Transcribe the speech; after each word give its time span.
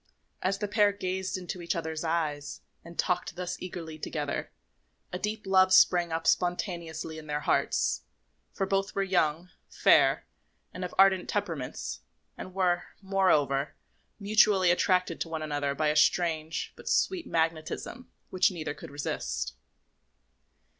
As 0.41 0.57
the 0.57 0.67
pair 0.67 0.91
gazed 0.91 1.37
into 1.37 1.61
each 1.61 1.75
other's 1.75 2.03
eyes 2.03 2.61
and 2.83 2.97
talked 2.97 3.35
thus 3.35 3.55
eagerly 3.61 3.99
together, 3.99 4.51
a 5.13 5.19
deep 5.19 5.45
love 5.45 5.71
sprang 5.71 6.11
up 6.11 6.25
spontaneously 6.25 7.19
in 7.19 7.27
their 7.27 7.41
hearts; 7.41 8.01
for 8.51 8.65
both 8.65 8.95
were 8.95 9.03
young, 9.03 9.51
fair, 9.69 10.25
and 10.73 10.83
of 10.83 10.95
ardent 10.97 11.29
temperaments, 11.29 11.99
and 12.35 12.55
were, 12.55 12.85
moreover, 13.03 13.75
mutually 14.19 14.71
attracted 14.71 15.21
to 15.21 15.29
one 15.29 15.43
another 15.43 15.75
by 15.75 15.89
a 15.89 15.95
strange, 15.95 16.73
but 16.75 16.89
sweet 16.89 17.27
magnetism 17.27 18.09
which 18.31 18.49
neither 18.49 18.73
could 18.73 18.89
resist. 18.89 19.53